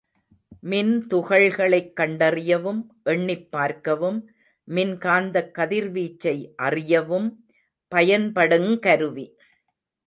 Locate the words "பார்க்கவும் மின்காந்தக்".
3.51-5.51